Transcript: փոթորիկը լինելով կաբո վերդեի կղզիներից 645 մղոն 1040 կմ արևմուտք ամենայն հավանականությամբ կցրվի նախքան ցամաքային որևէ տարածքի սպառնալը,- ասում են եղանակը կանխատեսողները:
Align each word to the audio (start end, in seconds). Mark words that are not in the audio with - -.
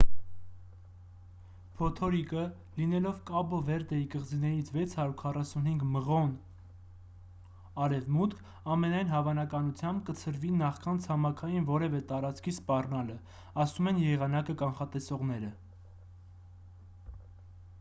փոթորիկը 1.79 2.45
լինելով 2.77 3.17
կաբո 3.29 3.59
վերդեի 3.67 4.05
կղզիներից 4.13 4.71
645 4.77 5.83
մղոն 5.97 6.31
1040 6.61 6.81
կմ 6.95 7.85
արևմուտք 7.89 8.41
ամենայն 8.77 9.13
հավանականությամբ 9.13 10.01
կցրվի 10.09 10.55
նախքան 10.63 11.03
ցամաքային 11.05 11.69
որևէ 11.71 12.01
տարածքի 12.13 12.55
սպառնալը,- 12.57 13.21
ասում 13.67 13.91
են 13.95 14.01
եղանակը 14.07 14.57
կանխատեսողները: 14.65 15.53